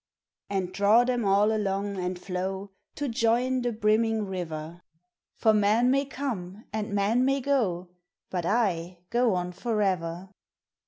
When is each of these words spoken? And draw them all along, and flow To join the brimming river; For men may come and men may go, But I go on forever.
And 0.49 0.73
draw 0.73 1.03
them 1.03 1.25
all 1.25 1.51
along, 1.55 1.97
and 1.97 2.17
flow 2.17 2.71
To 2.95 3.07
join 3.07 3.61
the 3.61 3.71
brimming 3.71 4.25
river; 4.25 4.81
For 5.35 5.53
men 5.53 5.91
may 5.91 6.05
come 6.05 6.65
and 6.73 6.91
men 6.91 7.23
may 7.23 7.39
go, 7.39 7.89
But 8.31 8.47
I 8.47 8.97
go 9.11 9.35
on 9.35 9.51
forever. 9.51 10.29